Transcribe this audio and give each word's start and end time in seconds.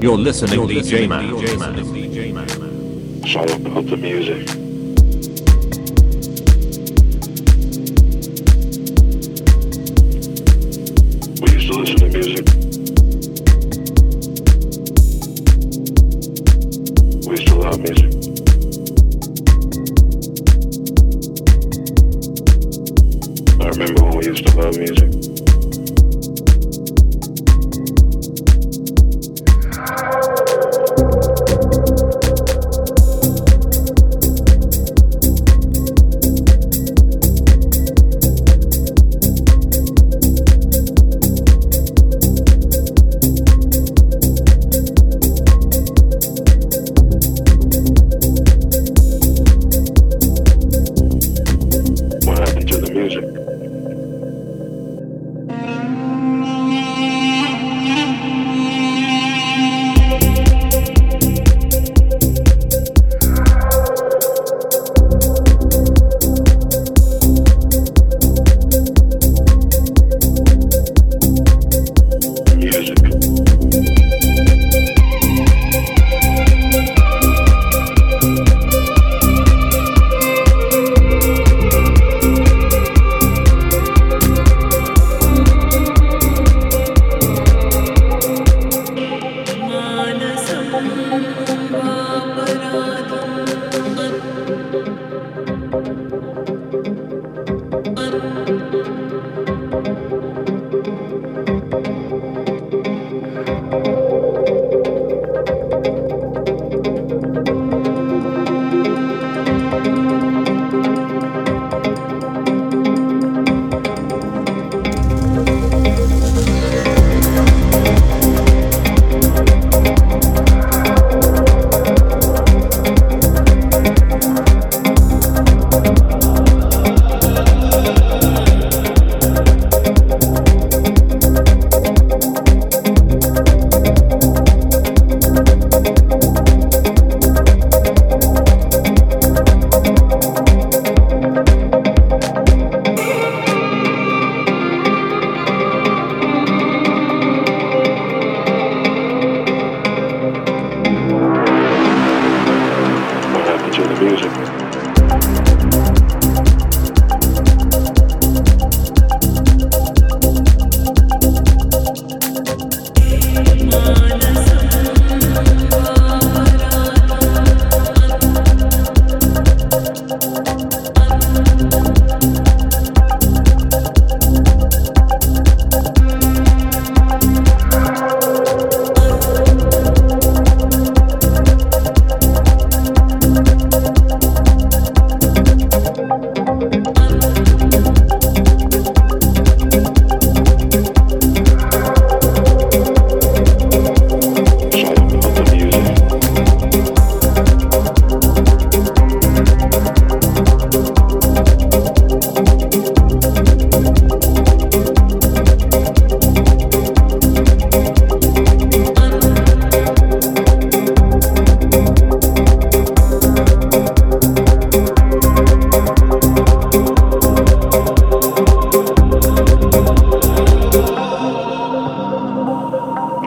You're 0.00 0.16
listening 0.16 0.66
to 0.66 0.74
DJ 0.74 1.06
Man. 1.06 1.22
It's 3.22 3.36
all 3.36 3.52
about 3.52 3.86
the 3.86 3.98
music. 3.98 4.59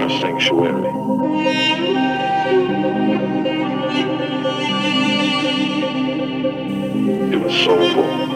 I 0.03 0.19
sanctuary. 0.19 0.89
It 7.31 7.41
was 7.41 7.53
soulful. 7.53 8.32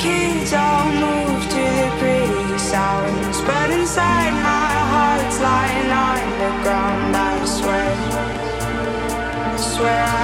Kids 0.00 0.52
all 0.54 0.86
move 1.04 1.42
to 1.54 1.64
the 1.80 1.90
pretty 2.00 2.58
sounds, 2.58 3.38
but 3.42 3.70
inside 3.70 4.32
my 4.32 4.72
heart's 4.92 5.38
lying 5.40 5.90
on 6.08 6.20
the 6.42 6.50
ground. 6.62 7.16
I 7.16 7.44
swear, 7.44 7.92
I 9.44 9.56
swear 9.56 10.19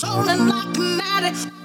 Swollen 0.00 0.48
like 0.48 0.78
an 0.78 1.00
addict. 1.02 1.59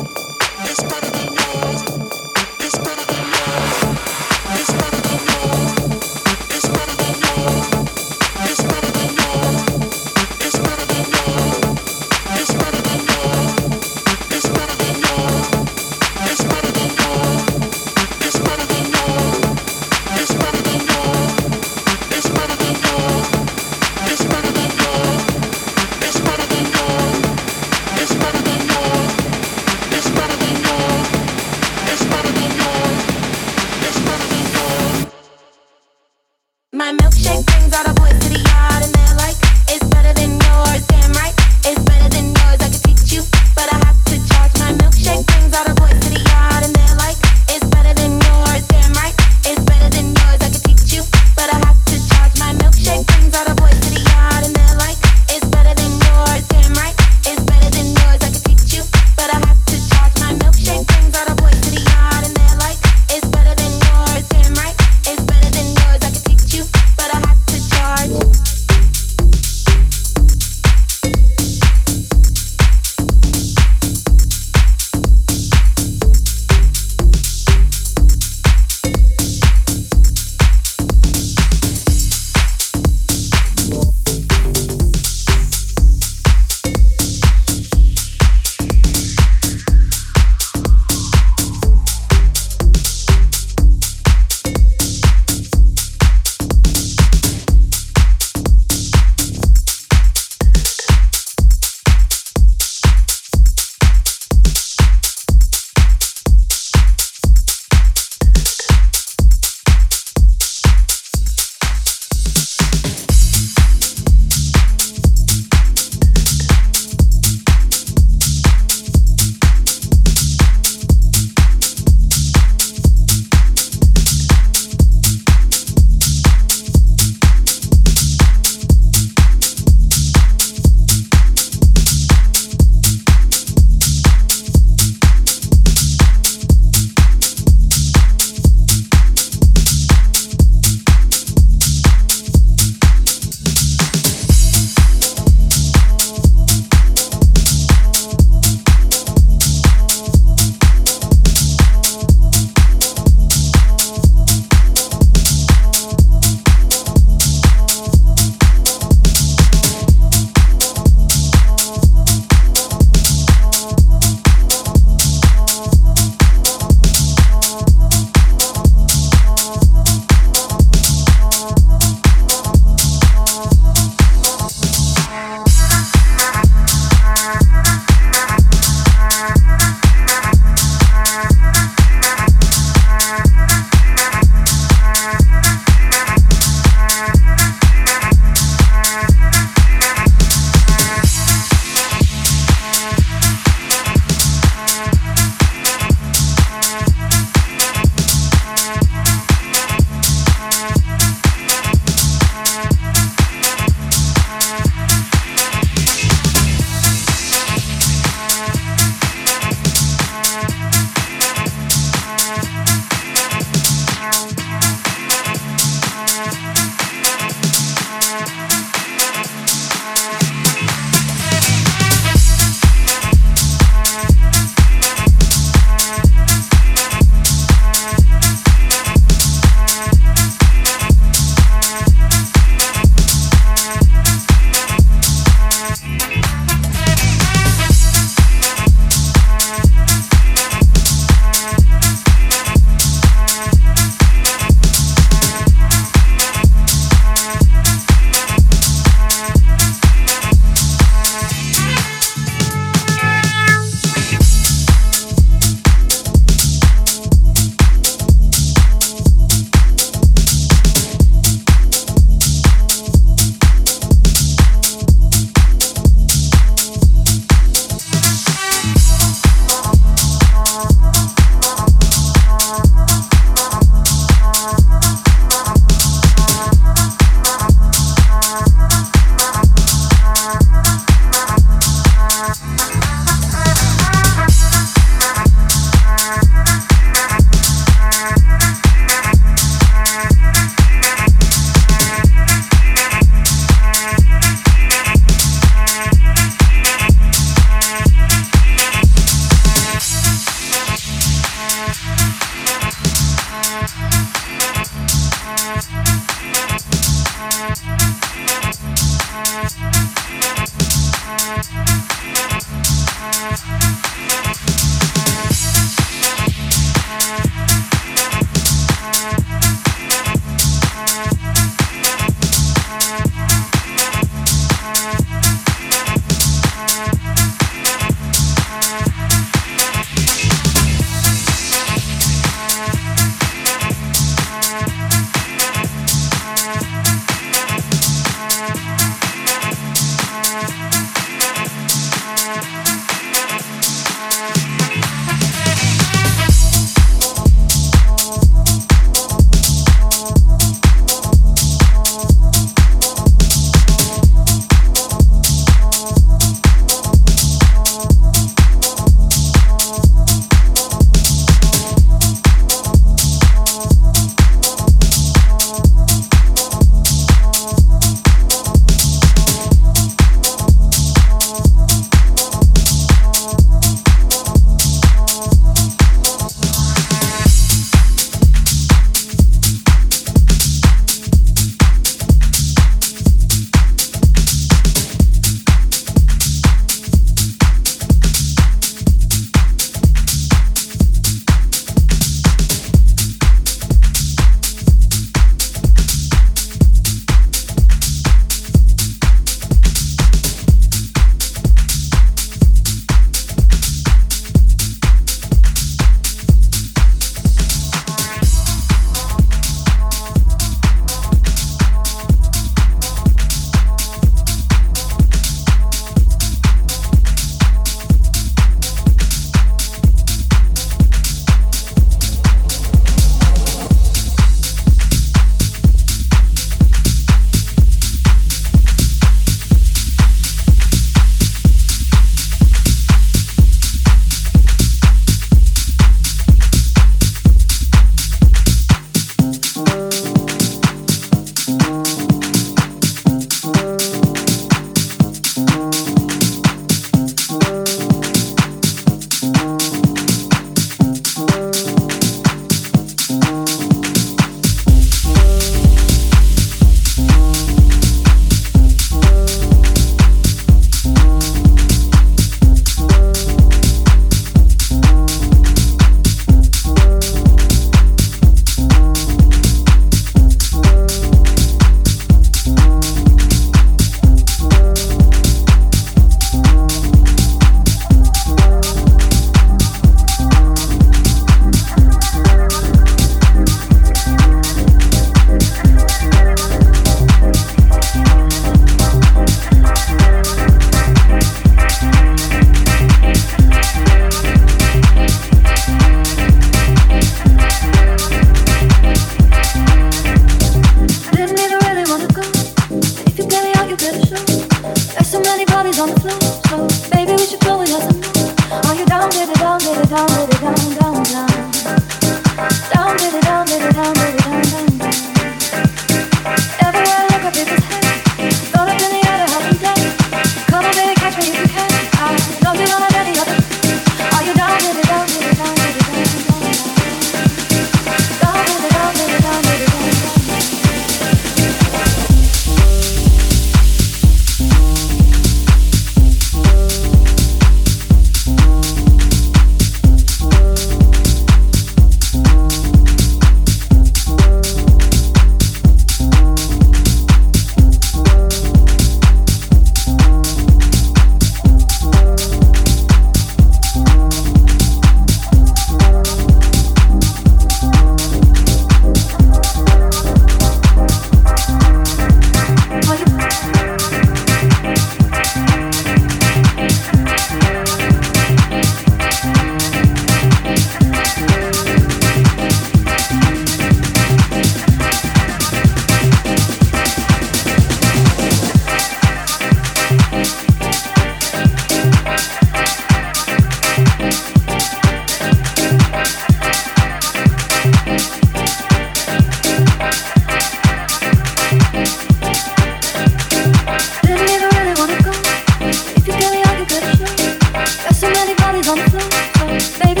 Baby, 598.61 600.00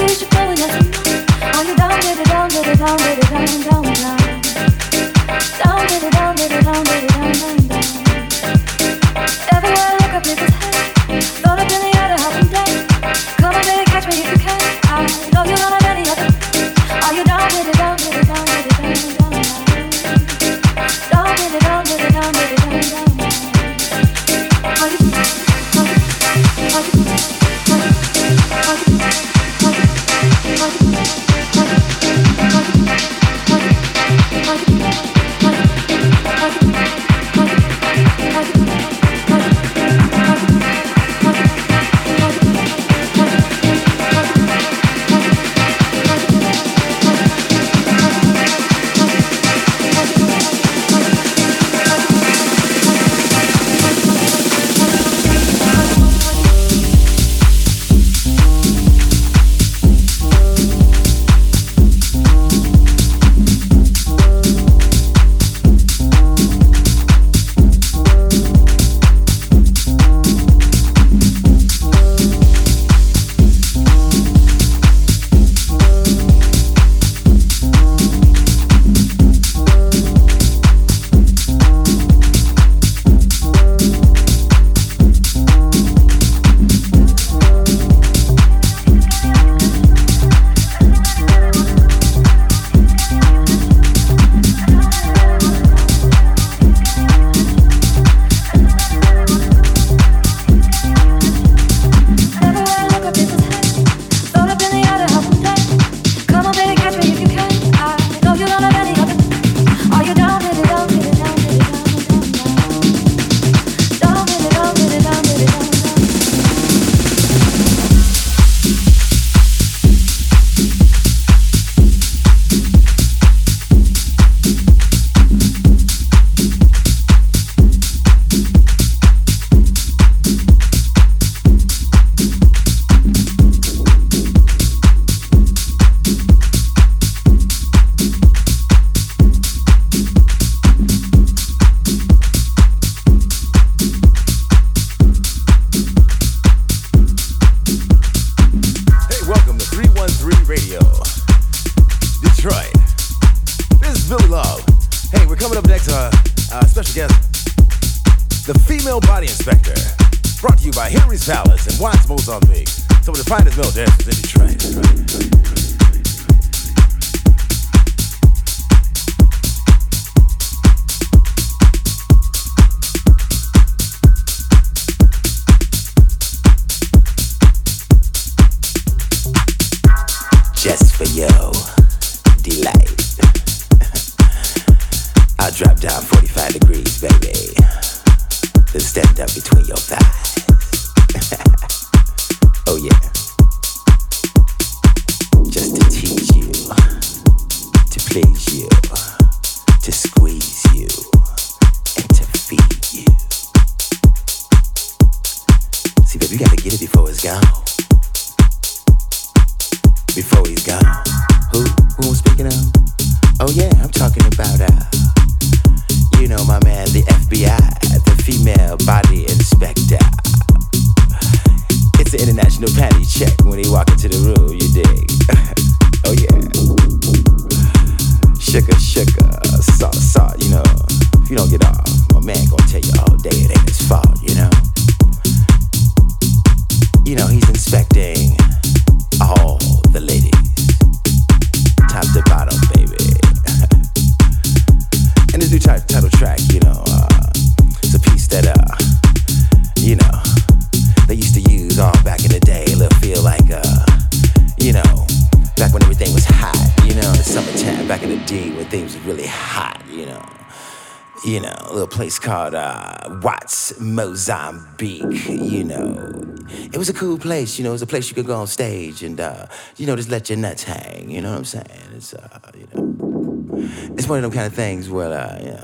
called 262.31 262.55
uh, 262.55 263.19
Watts, 263.21 263.77
Mozambique. 263.77 265.27
You 265.27 265.65
know, 265.65 266.45
it 266.71 266.77
was 266.77 266.87
a 266.87 266.93
cool 266.93 267.17
place. 267.17 267.57
You 267.57 267.65
know, 267.65 267.71
it 267.71 267.73
was 267.73 267.81
a 267.81 267.87
place 267.87 268.07
you 268.07 268.15
could 268.15 268.25
go 268.25 268.37
on 268.37 268.47
stage 268.47 269.03
and 269.03 269.19
uh, 269.19 269.47
you 269.75 269.85
know 269.85 269.97
just 269.97 270.09
let 270.09 270.29
your 270.29 270.37
nuts 270.37 270.63
hang. 270.63 271.11
You 271.11 271.21
know 271.21 271.31
what 271.31 271.39
I'm 271.39 271.45
saying? 271.45 271.89
It's 271.93 272.13
uh, 272.13 272.39
you 272.55 272.67
know, 272.73 273.93
it's 273.97 274.07
one 274.07 274.19
of 274.19 274.23
them 274.23 274.31
kind 274.31 274.47
of 274.47 274.53
things 274.53 274.89
where 274.89 275.11
uh, 275.11 275.39
you 275.41 275.51
know. 275.51 275.63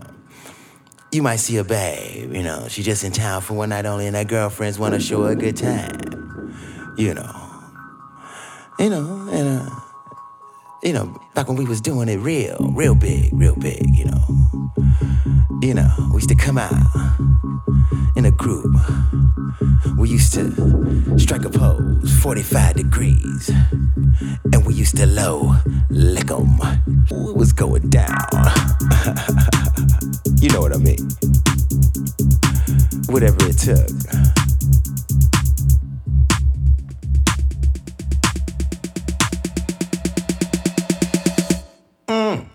You 1.09 1.23
might 1.23 1.37
see 1.37 1.55
a 1.55 1.63
babe, 1.63 2.33
you 2.33 2.43
know, 2.43 2.67
she's 2.67 2.83
just 2.83 3.05
in 3.05 3.13
town 3.13 3.41
for 3.41 3.53
one 3.53 3.69
night 3.69 3.85
only, 3.85 4.07
and 4.07 4.15
her 4.17 4.25
girlfriends 4.25 4.77
want 4.77 4.93
to 4.93 4.99
show 4.99 5.23
her 5.23 5.31
a 5.31 5.35
good 5.37 5.55
time, 5.55 6.53
you 6.97 7.13
know. 7.13 7.31
You 8.77 8.89
know, 8.89 9.29
and 9.31 9.61
uh, 9.61 9.69
you 10.83 10.91
know, 10.91 11.17
back 11.33 11.47
when 11.47 11.55
we 11.55 11.63
was 11.63 11.79
doing 11.79 12.09
it 12.09 12.17
real, 12.17 12.57
real 12.75 12.93
big, 12.93 13.29
real 13.31 13.55
big, 13.55 13.87
you 13.95 14.03
know. 14.03 15.36
You 15.61 15.73
know, 15.73 15.89
we 16.11 16.17
used 16.17 16.29
to 16.29 16.35
come 16.35 16.57
out 16.57 16.71
in 18.15 18.25
a 18.25 18.31
group. 18.31 18.75
We 19.97 20.09
used 20.09 20.33
to 20.33 21.17
strike 21.17 21.45
a 21.45 21.49
pose, 21.49 22.15
45 22.21 22.75
degrees. 22.75 23.49
And 24.53 24.65
we 24.65 24.75
used 24.75 24.97
to 24.97 25.07
low 25.07 25.55
lick 25.89 26.29
'em. 26.29 26.59
It 27.09 27.35
was 27.35 27.53
going 27.53 27.89
down. 27.89 28.07
you 30.39 30.49
know 30.49 30.61
what 30.61 30.73
I 30.73 30.77
mean? 30.77 31.09
Whatever 33.09 33.37
it 33.47 33.57
took. 33.57 33.87
Mm. 42.07 42.46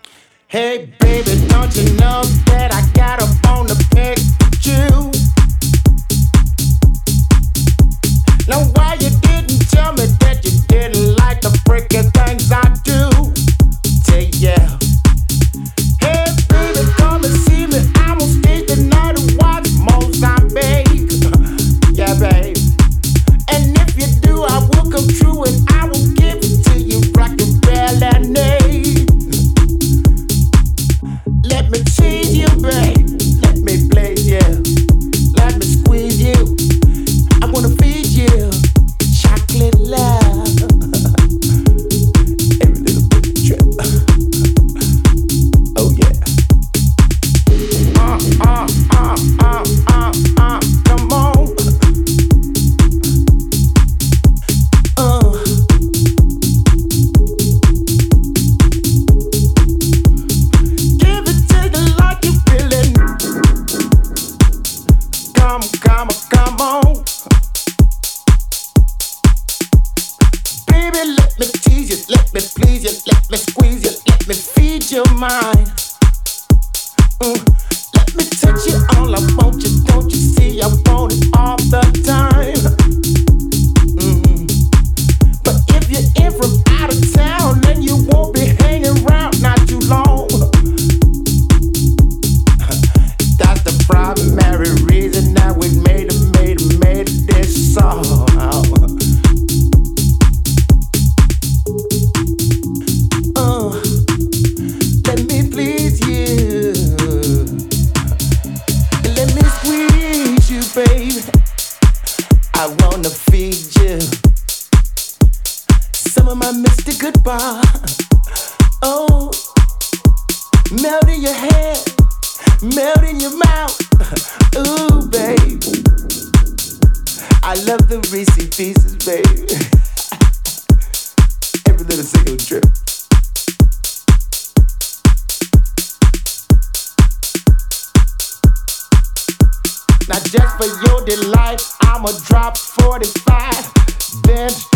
Hey, 0.53 0.93
baby, 0.99 1.47
don't 1.47 1.75
you 1.75 1.95
know 1.95 2.21
that 2.45 2.69
I 2.71 2.85
got 2.93 3.19
a 3.19 3.25
bone 3.41 3.65
to 3.65 3.75
pick 3.89 4.19
why 8.75 8.93
you 8.99 9.09
didn't 9.09 9.67
tell 9.71 9.93
me 9.93 10.05
that 10.21 10.45
you 10.45 10.51
didn't 10.67 11.15
like 11.15 11.41
the 11.41 11.49
freaking 11.65 12.12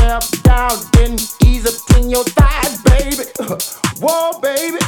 yourself 0.08 0.44
down, 0.44 0.72
then 0.94 1.14
ease 1.46 1.66
up 1.66 1.98
in 1.98 2.10
your 2.10 2.24
thighs, 2.24 2.82
baby. 2.84 3.30
Whoa, 4.00 4.40
baby. 4.40 4.80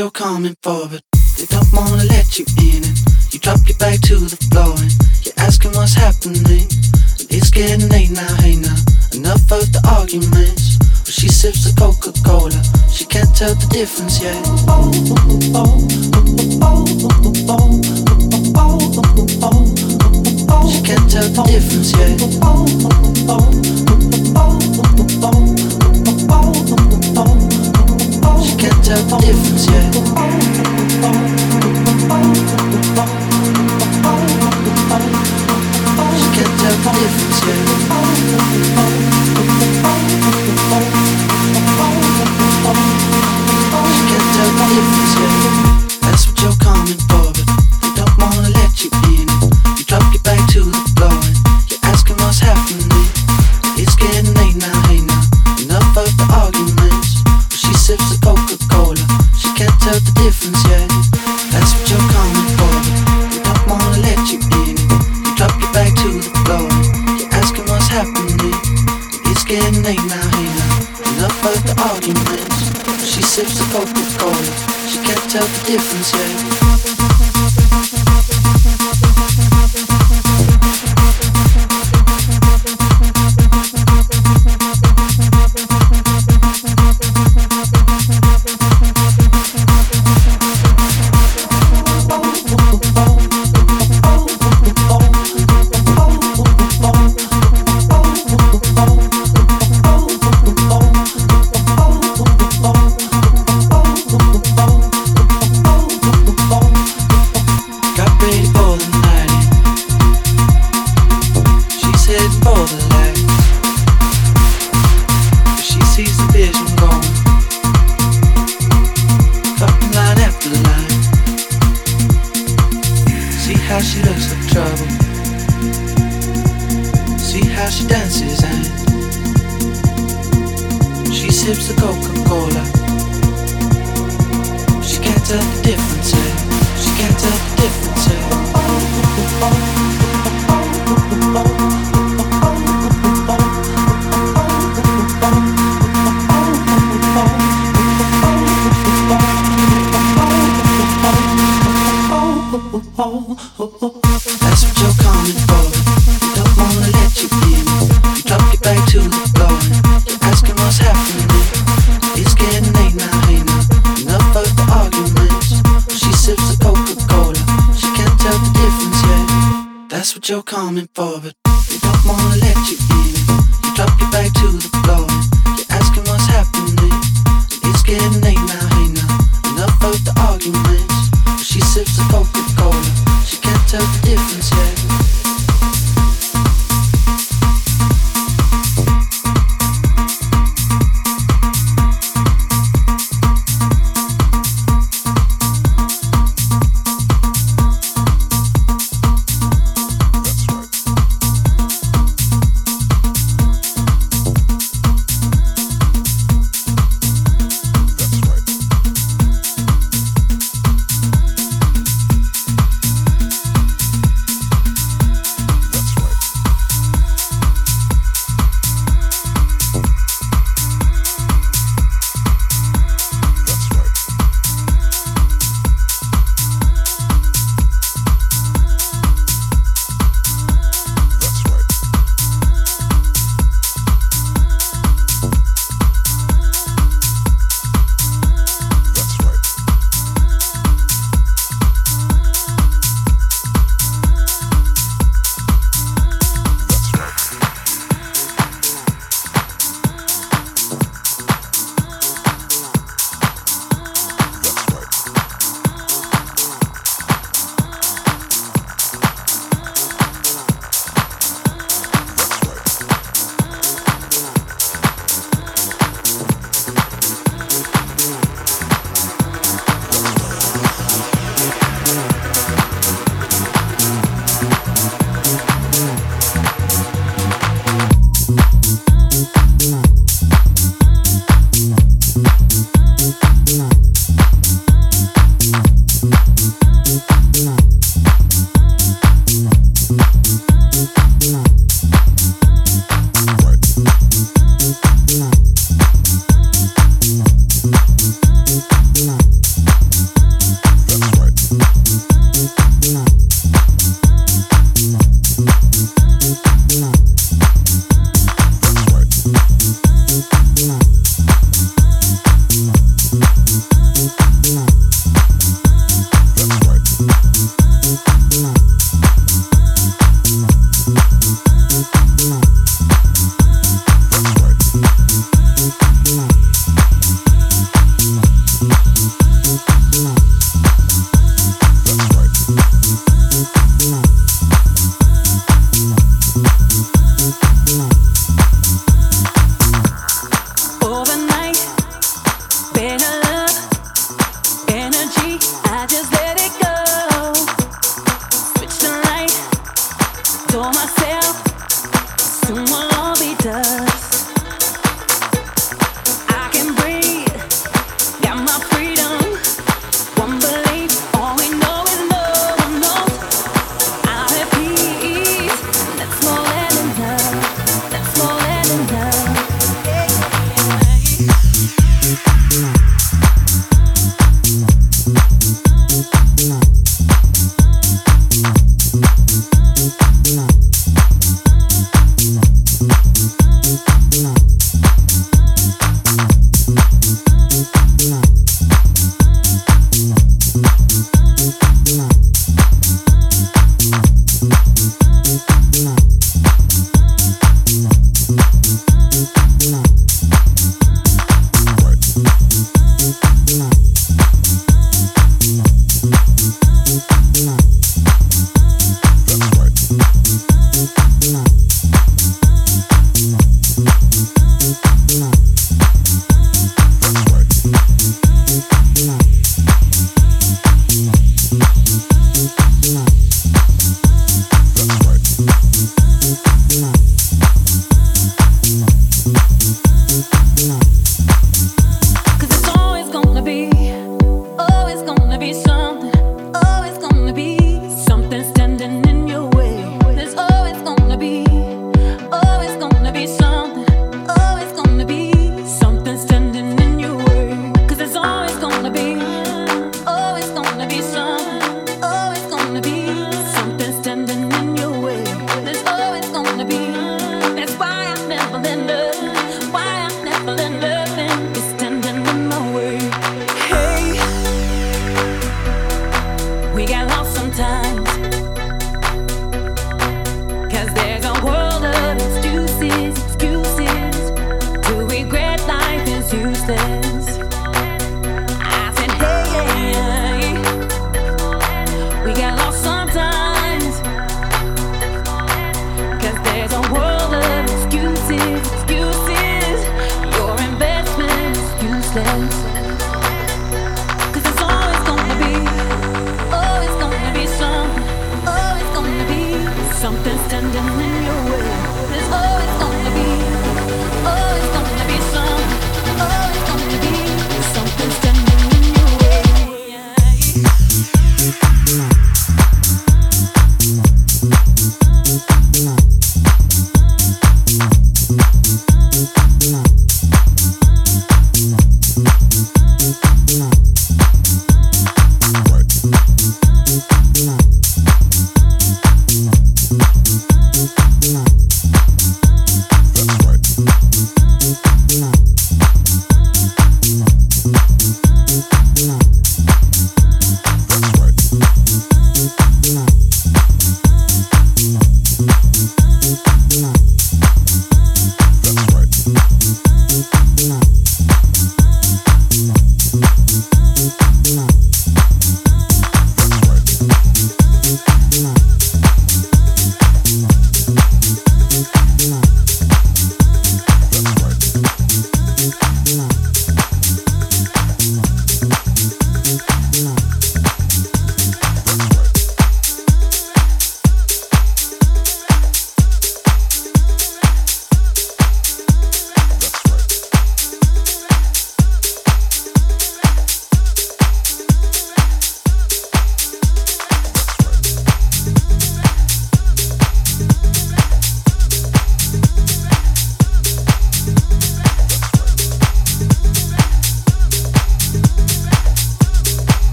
you're 0.00 0.10
coming 0.10 0.56
for, 0.62 0.88